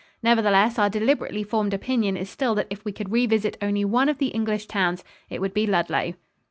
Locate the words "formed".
1.43-1.75